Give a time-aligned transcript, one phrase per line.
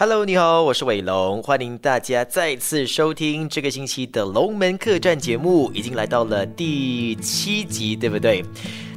[0.00, 8.44] Hello，你好，我是伟龙，欢迎大家再次收听这个星期的《龙门客栈》节目，已经来到了第七集，对不对？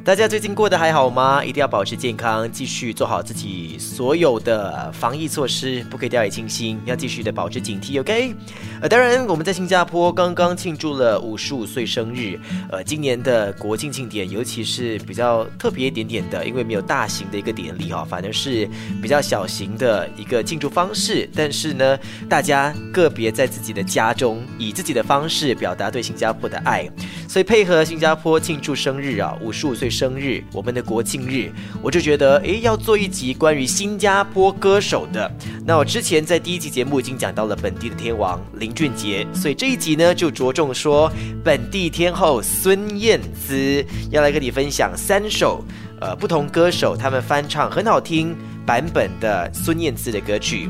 [0.04, 1.44] 大家最近过得还好吗？
[1.44, 8.34] 一定要保持健康，继续做好自己所有的防疫措施，不可以掉以轻心，要继续的保持警惕，OK？
[8.80, 12.36] 呃，当然，我们在新加坡刚刚庆祝了五十五岁生日，
[12.68, 18.68] 呃，今年的国庆庆典，尤其是比较特别一点点的，因为没有大型的一个典礼哈，反而是
[19.00, 21.30] 比较小型的一个庆祝方式。
[21.32, 21.96] 但是呢，
[22.28, 26.90] 大家个别在自己的家中，以自己的方式表达对新加坡的爱，
[27.32, 29.88] 所以配合新加坡庆祝生日啊，五十五岁。
[29.88, 31.50] 生日，我们的国庆日，
[31.80, 35.34] 我就觉得，诶，要做一集关于新加坡歌手的。
[35.64, 41.10] 那我之前在第一集节目已经讲到了本地的天王林俊杰，所以这一集呢，就着重说
[41.42, 45.64] 本地天后孙燕姿，要来跟你分享三首，
[46.02, 48.36] 呃，不同歌手他们翻唱很好听
[48.66, 50.68] 版本的孙燕姿的歌曲。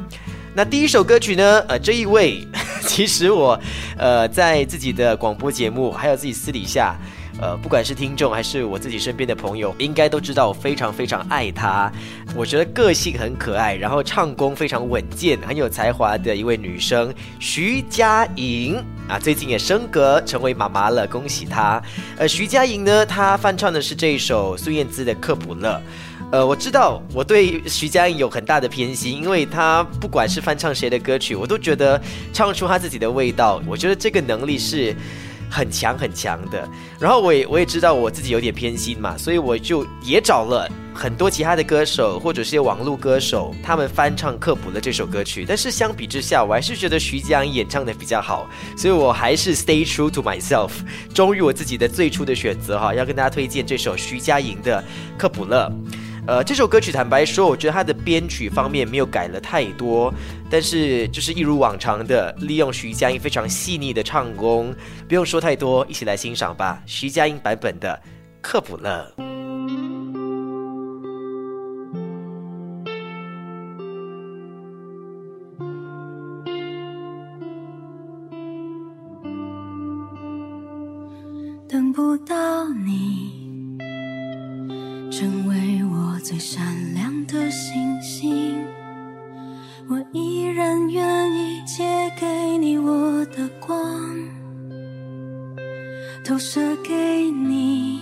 [0.55, 2.47] 那第一首歌曲呢，呃，这一位，
[2.83, 3.59] 其实我，
[3.97, 6.95] 呃，在自己的广播节目，还有自己私底下。
[7.41, 11.91] 呃，不管是听众还是我自己身边的朋友，应该都知道我非常非常爱她。
[12.37, 18.77] 我觉得个性很可爱，然后唱功非常稳健，很有才华的一位女生徐佳莹
[19.09, 21.83] 啊，最近也升格成为妈妈了，恭喜她。
[22.19, 25.71] 呃，徐佳莹呢，她翻唱的是这一首孙燕姿的《克卜勒》。
[26.33, 32.01] 呃，我知道我对徐佳莹有很大的偏心，因为她不管是翻唱谁的歌曲，我都觉得
[32.33, 33.63] 唱出她自己的味道。
[33.69, 34.97] 我觉得这个能力是。
[35.55, 36.67] 很强很强的，
[36.99, 45.45] 然后我也我也知道我自己有点偏心嘛，所以我就也找了很多其他的歌手或者是些网络歌手，他们翻唱克普的这首歌曲。
[45.47, 50.71] 但是相比之下，我还是觉得徐佳莹演唱的比较好，所以我还是 stay true to myself，
[51.13, 54.83] 忠于我自己的最初的选择哈，要跟大家推荐这首徐佳莹的
[55.19, 55.71] 克普勒。
[56.25, 60.13] 呃，这首歌曲坦白说，我觉得它的编曲方面没有改了太多，
[60.49, 64.73] 但是就是一如往常的利用徐佳莹非常细腻的唱功，
[65.09, 66.81] 不用说太多，一起来欣赏吧。
[66.87, 68.01] 徐佳莹版本的
[68.41, 69.13] 《克卜勒》。
[81.69, 83.42] 等不到你，
[86.23, 88.65] 最闪亮的星星，
[89.89, 91.83] 我依然愿意借
[92.19, 93.77] 给你我的光，
[96.25, 97.99] 投射给你，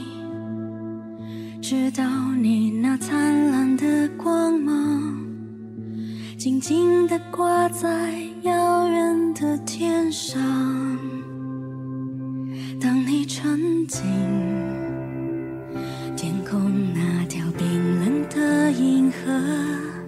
[1.63, 2.05] 直到
[2.37, 5.17] 你那灿烂的光芒，
[6.37, 8.53] 静静地挂在遥
[19.49, 20.00] 啊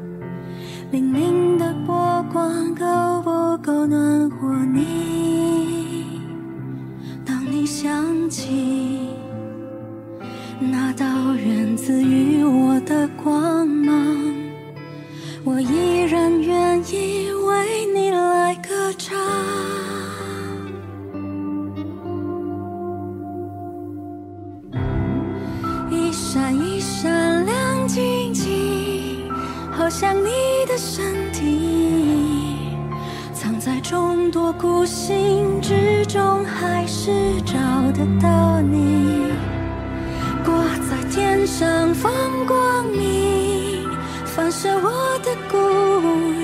[30.52, 32.68] 你的身体，
[33.32, 37.54] 藏在众多孤星之中，还是找
[37.92, 39.32] 得到你。
[40.44, 40.52] 挂
[40.90, 42.12] 在天上放
[42.46, 43.88] 光明，
[44.26, 45.56] 反射我的孤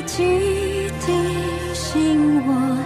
[0.07, 1.13] 寂，提
[1.75, 2.79] 醒我，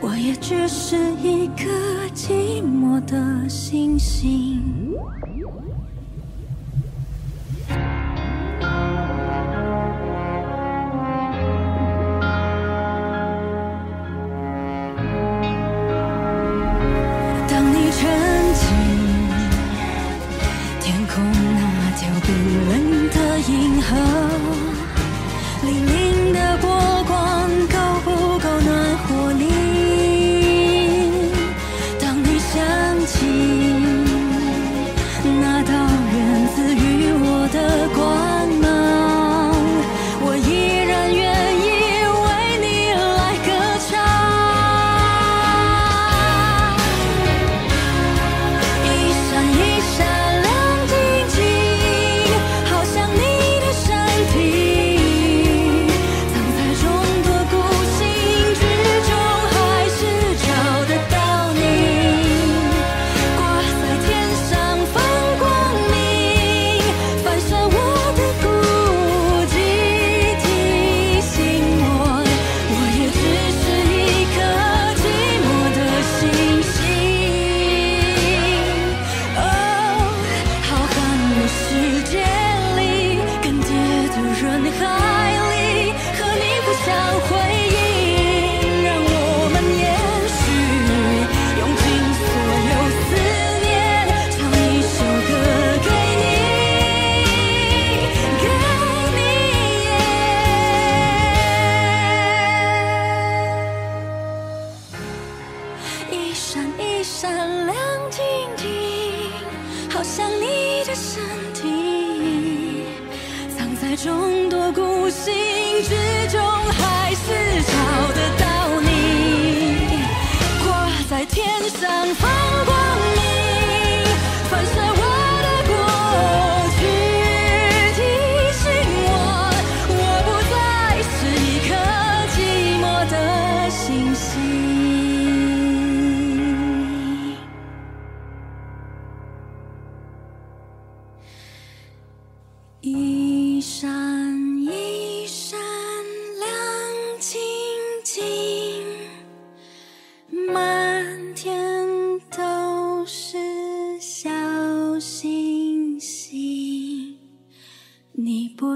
[0.00, 1.70] 我也只是一颗
[2.14, 4.73] 寂寞的星星。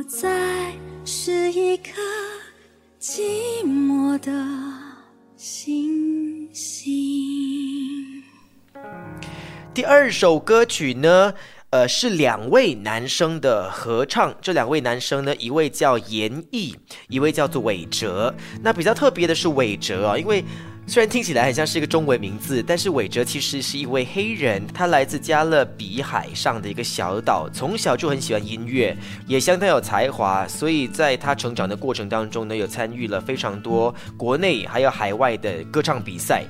[0.09, 0.73] 再
[1.05, 2.01] 是一颗
[2.99, 4.33] 寂寞的
[5.37, 8.25] 星星。
[9.75, 11.35] 第二首歌曲呢，
[11.69, 14.35] 呃，是两位男生的合唱。
[14.41, 16.75] 这两位男生呢，一位叫严艺，
[17.09, 18.35] 一位叫做韦哲。
[18.63, 20.43] 那比较特别的是韦哲啊，因为。
[20.91, 28.97] 虽然听起来很像是一个中文名字，但是韦哲其实是一位黑人，他来自加勒比海上的一个小岛，从小就很喜欢音乐，
[29.27, 36.43] 也相当有才华，所以在他成长的过程当中呢，有参与了非常多国内还有海外的歌唱比赛。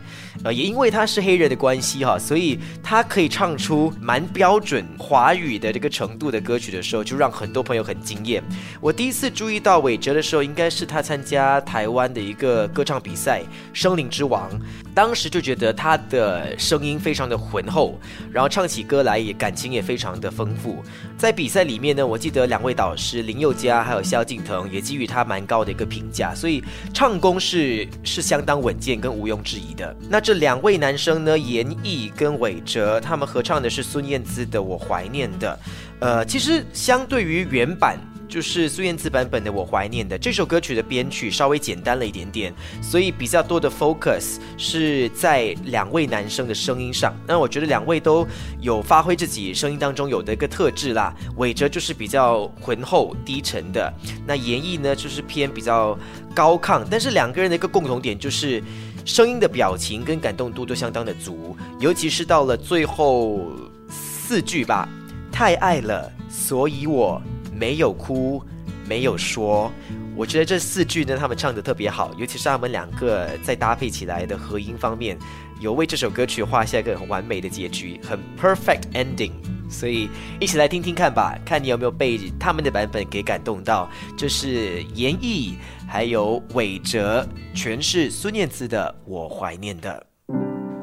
[0.44, 8.40] 呃，也因为他是黑人的关系哈，所以他可以唱出蛮标准华语的这个程度的歌曲的时候，就让很多朋友很惊艳。
[8.80, 13.40] 我第一次注意到韦哲的时候，应该是他参加台湾的一个歌唱比赛
[13.72, 14.50] 《生灵之王》，
[14.94, 17.98] 当时就觉得他的声音非常的浑厚，
[18.30, 20.84] 然后唱起歌来也感情也非常的丰富。
[21.16, 26.62] 在比赛里面呢，我记得两位导师林宥嘉还有萧敬腾也给予他蛮高的一个评价，所以
[26.94, 29.96] 唱功是是相当稳健跟毋庸置疑的。
[30.08, 35.58] 那这两位男生呢，严艺跟韦哲，他们合唱的是孙燕姿的《我怀念的》。
[36.00, 37.98] 呃，其实相对于原版。
[38.28, 42.52] 就是孙燕姿版本的《我怀念的》这首歌曲的编曲稍微简单了一点点，
[42.82, 47.16] 所以比较多的 focus 是在两位男生的声音上。
[47.26, 48.26] 那我觉得两位都
[48.60, 51.14] 有发挥自己声音当中有的一个特质啦。
[51.36, 53.92] 韦哲就是比较浑厚低沉的，
[54.26, 55.98] 那严艺呢就是偏比较
[56.34, 56.84] 高亢。
[56.90, 58.62] 但是两个人的一个共同点就是
[59.06, 63.50] 声音的表情跟感动度都相当的足，尤其是到了最后
[63.88, 64.86] 四句吧，
[65.32, 67.22] 太爱了，所以我。
[67.58, 68.42] 没有哭，
[68.88, 69.70] 没有说，
[70.16, 75.18] 我觉得这四句呢，他们唱的特别好，尤其是他们两个在搭配起来的合音方面，
[75.60, 79.32] 有为这首歌曲画下一个很完美的结局，很 perfect ending。
[79.70, 80.08] 所以
[80.40, 83.86] 一起来听听看吧，看你有没有被他们的版本给感动到。
[84.16, 85.56] 这是严艺
[85.86, 90.06] 还有韦哲诠释孙燕姿的《我怀念的》。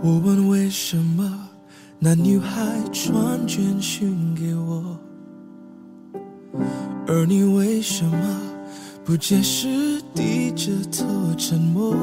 [0.04, 1.50] 我问为什么
[1.98, 2.62] 那女孩
[2.94, 5.00] 传简讯给我？
[7.08, 8.18] 而你为什么
[9.04, 11.06] 不解释，低着头
[11.38, 11.96] 沉默？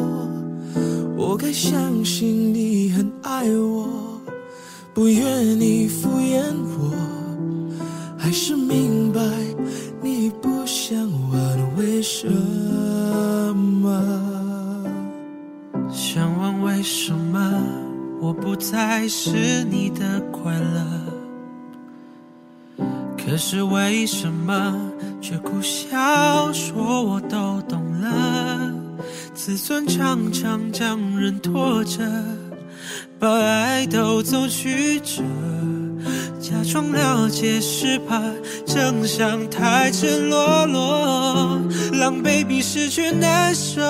[1.16, 4.20] 我该相信你很爱我，
[4.94, 6.42] 不愿你敷衍
[6.78, 6.94] 我，
[8.16, 9.20] 还是明白
[10.00, 10.96] 你不想
[11.30, 12.28] 问为什
[13.80, 13.90] 么？
[15.90, 17.62] 想问为什么
[18.20, 21.01] 我不再是你的快乐？
[23.32, 24.78] 可是为什么
[25.18, 28.70] 却苦笑说我都懂了？
[29.32, 32.00] 自尊常常将人拖着，
[33.18, 35.22] 把爱都走曲折，
[36.38, 38.20] 假装了解是怕
[38.66, 41.58] 真相太赤裸裸，
[41.94, 43.80] 狼狈比失去难受。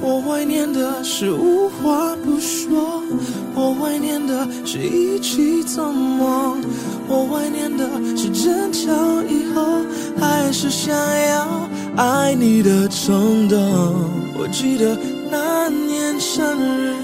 [0.00, 3.00] 我怀念的是无话不说，
[3.58, 6.62] 我怀念的是一起做梦，
[7.08, 8.92] 我怀念的是争吵
[9.24, 9.82] 以后
[10.16, 13.58] 还是想要爱你的冲动。
[14.38, 14.96] 我记得
[15.28, 16.94] 那年生日，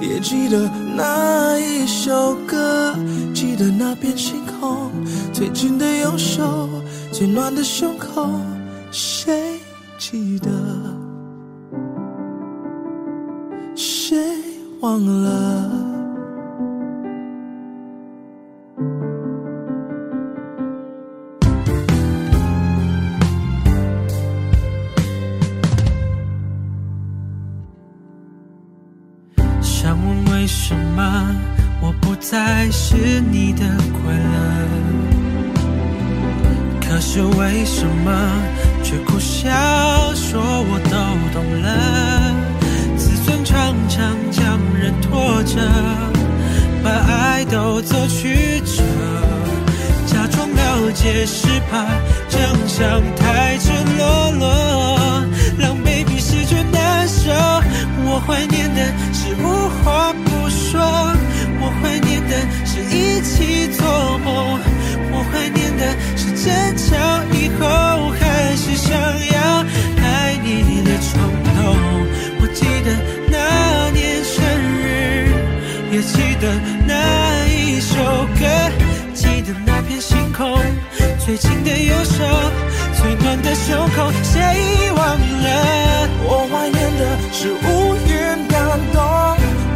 [0.00, 2.94] 也记得那一首歌，
[3.34, 4.92] 记得那片星空，
[5.32, 6.68] 最紧的右手，
[7.10, 8.30] 最暖的胸口，
[8.92, 9.58] 谁
[9.98, 10.50] 记得？
[14.84, 15.70] 忘了？
[29.62, 31.34] 想问为什么
[31.80, 33.62] 我不再是你的
[34.02, 34.28] 快乐？
[36.82, 38.12] 可是为什么
[38.82, 39.50] 却苦笑
[40.14, 40.90] 说我都
[41.32, 42.23] 懂了？
[43.44, 45.60] 常常将人拖着，
[46.82, 48.82] 把爱都走曲折，
[50.06, 51.84] 假装了解，是怕
[52.28, 55.22] 真相太赤裸裸，
[55.58, 57.30] 狼狈比失去难受。
[58.06, 58.80] 我怀念的
[59.12, 60.80] 是无话不说，
[61.60, 62.34] 我怀念的
[62.64, 63.86] 是一起做
[64.24, 64.58] 梦，
[65.12, 68.10] 我怀念的是争吵以后
[83.94, 86.08] 口，谁忘了？
[86.26, 88.12] 我怀念的是无言
[88.48, 88.58] 感
[88.92, 89.00] 动，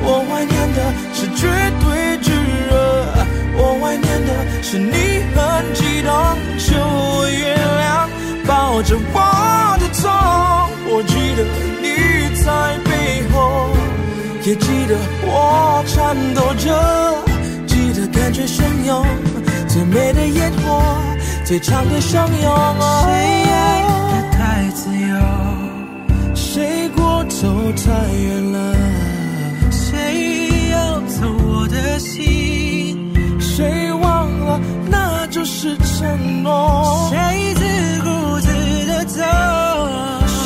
[0.03, 0.79] 我怀念的
[1.15, 1.47] 是绝
[1.81, 2.33] 对炙
[2.69, 2.73] 热，
[3.57, 4.31] 我怀念的
[4.63, 5.39] 是你很
[5.75, 6.11] 激动，
[6.59, 8.09] 求我原谅，
[8.47, 10.11] 抱着我的痛。
[10.91, 11.45] 我记得
[11.81, 11.87] 你
[12.43, 12.47] 在
[12.85, 13.71] 背后，
[14.43, 16.67] 也记得我颤抖着，
[17.67, 19.07] 记得感觉汹涌，
[19.69, 20.83] 最美的烟火。
[21.45, 23.49] 最长的相拥，谁
[24.39, 25.19] 太自由，
[26.33, 28.73] 谁过头太远了，
[29.73, 39.25] 谁要走我的心，谁忘了那就是承诺，谁自顾自的走，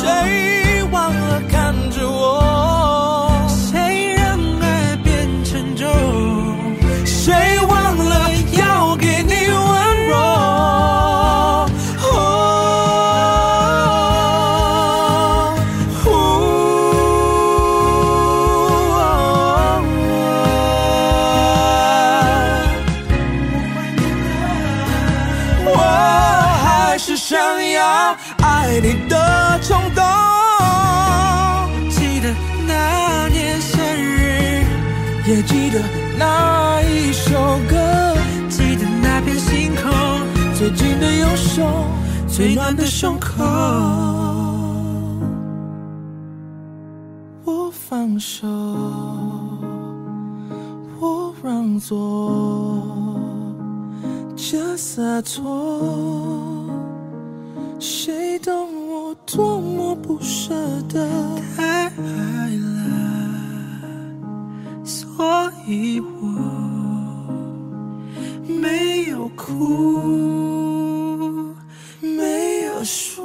[0.01, 1.39] 谁忘了
[35.45, 35.81] 记得
[36.17, 37.31] 那一首
[37.69, 38.15] 歌，
[38.49, 39.91] 记得那片星空，
[40.55, 41.85] 最紧的右手，
[42.27, 43.43] 最暖的胸口。
[47.45, 48.47] 我放手，
[50.99, 53.17] 我让座，
[54.35, 56.69] 这洒脱。
[57.79, 60.53] 谁懂我多么不舍
[60.87, 61.07] 得？
[61.55, 63.02] 太爱了，
[65.15, 66.07] 所以我
[68.47, 69.53] 没有哭，
[72.01, 73.23] 没有说。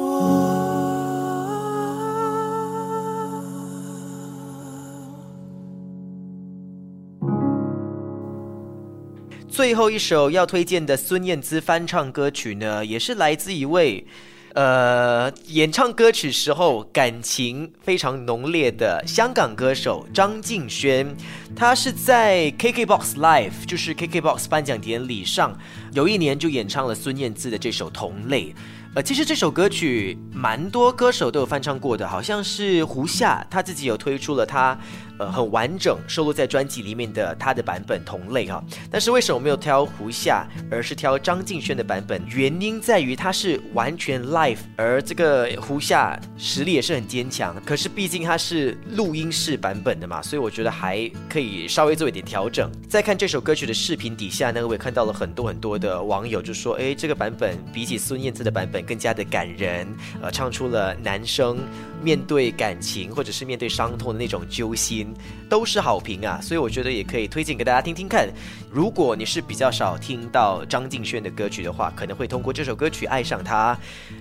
[9.49, 14.07] 最后一首要推荐的孙燕姿翻唱歌曲呢，也是来自一位。
[14.55, 21.15] 呃，演唱歌曲时候感情非常浓烈的香港歌手张敬轩，
[21.55, 25.57] 他是在 KKBOX Live，就是 KKBOX 颁奖典礼上，
[25.93, 28.47] 有一年就演唱了孙燕姿的这首《同类》。
[28.95, 34.77] 呃，其实这首歌曲蛮多歌手都有翻唱过的，好像是胡夏他自己有推出了他。
[35.19, 42.23] 呃，很完整收录在专辑里面的他的版本同类哈，但是为什么没有挑胡夏，而是挑张敬轩的版本？
[42.29, 52.71] 原因在于他是完全 live，而这个胡夏实力也是很坚强，可是毕竟他是录音室版本的嘛，所以我觉得还可以稍微做一点调整。
[52.89, 59.87] 再看这首歌曲的视频底下呢，我也看到了很多很多的网友就说，哎，这个版本比起孙燕姿的版本更加的感人，
[60.23, 61.59] 呃，唱出了男生
[62.03, 65.15] 面对感情或者是面对伤痛的那种揪心。
[65.49, 68.29] 都是好评啊，所以我觉得也可以推荐给大家听听看。
[68.71, 73.79] 如果你是比较少听到张敬轩的歌曲的话，可能会通过这首歌曲爱上他。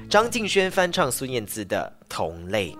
[0.09, 2.71] 张敬轩翻唱孙燕姿的《同类》。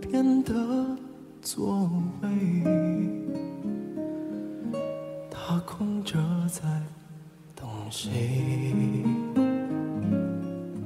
[0.00, 0.52] 边的
[1.42, 1.90] 座
[2.22, 2.28] 位
[5.30, 6.62] 他空着，在
[7.54, 8.10] 等谁？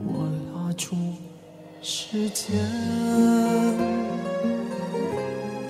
[0.05, 0.97] 我拉住
[1.83, 2.59] 时间。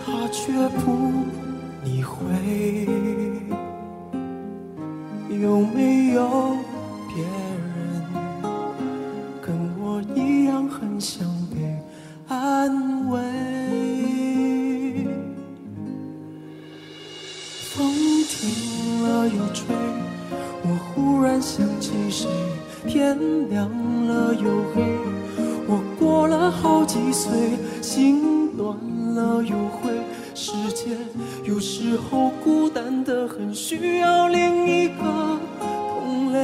[0.04, 0.84] 他却不
[1.84, 2.86] 理会，
[5.40, 6.56] 有没有
[7.08, 7.43] 变？
[18.44, 19.74] 醒了又吹，
[20.62, 22.28] 我忽然想起谁；
[22.86, 23.68] 天亮
[24.06, 24.34] 了。
[24.34, 24.82] 又黑。
[25.66, 27.32] 我过了好几岁，
[27.80, 28.76] 心暖
[29.14, 29.90] 了又灰。
[30.34, 30.96] 世界
[31.44, 36.38] 有时候孤单的很，需要另一个同类。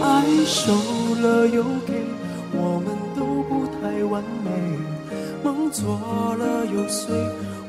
[0.00, 0.72] 爱收
[1.20, 2.02] 了又给，
[2.52, 4.50] 我们都不太完美。
[5.42, 5.98] 梦做
[6.38, 7.14] 了又碎，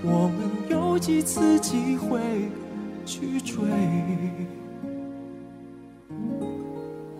[0.04, 0.50] 我们
[0.96, 2.18] 有几次机会
[3.06, 3.60] 去追？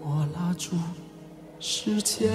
[0.02, 0.78] 我拉住
[1.60, 2.32] 时间，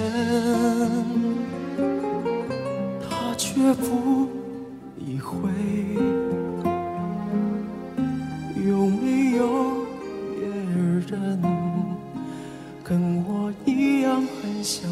[3.01, 4.27] 他却不
[4.99, 5.49] 理会。
[8.63, 9.87] 有没有
[10.35, 10.45] 别
[11.07, 11.41] 人
[12.83, 14.87] 跟我一样很想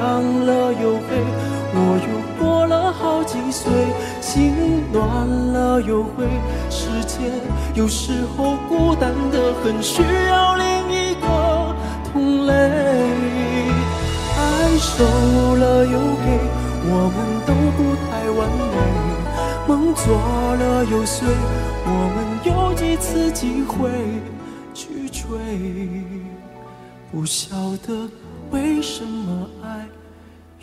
[0.00, 1.08] 亮了又黑，
[1.74, 1.78] 我
[2.08, 2.08] 又
[2.42, 3.70] 过了好几岁，
[4.22, 6.24] 心暖了又灰。
[6.70, 7.18] 世界
[7.74, 11.76] 有时候孤单的很，需要另一个
[12.10, 12.54] 同类。
[14.38, 14.40] 爱
[14.78, 15.04] 收
[15.56, 16.26] 了又给，
[16.88, 18.08] 我们都不太
[18.38, 18.40] 完
[18.72, 18.76] 美。
[19.68, 20.16] 梦做
[20.56, 21.28] 了又碎，
[21.84, 23.90] 我们有几次机会
[24.72, 25.28] 去追？
[27.12, 27.54] 不晓
[27.86, 28.08] 得
[28.50, 29.88] 为什么爱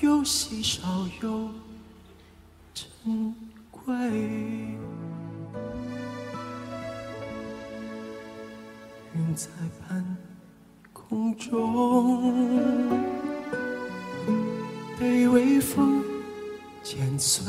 [0.01, 1.49] 又稀少又
[2.73, 3.33] 珍
[3.71, 3.93] 贵。
[9.15, 9.47] 云在
[9.87, 10.17] 半
[10.93, 12.33] 空中，
[14.99, 16.03] 被微风
[16.83, 17.45] 剪碎。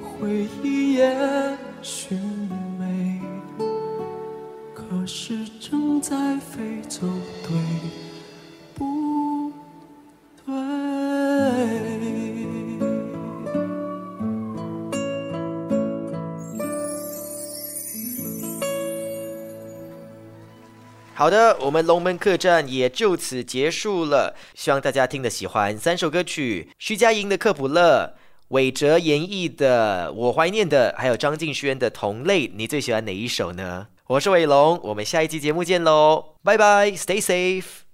[0.00, 2.16] 回忆也许，
[5.06, 7.06] 是正在飞走，
[7.44, 7.56] 对
[8.74, 9.52] 不
[10.44, 10.52] 对？
[21.14, 24.34] 好的，我们龙门客栈也就此结束了。
[24.54, 25.78] 希望大家听得喜欢。
[25.78, 28.12] 三首歌曲：徐佳莹的《克卜勒》，
[28.48, 32.48] 韦哲演绎的《我怀念的》，还有张敬轩的《同类》。
[32.54, 33.86] 你最喜欢哪一首呢？
[34.08, 37.85] 我是伟龙，我们下一期节目见喽，拜拜，Stay safe。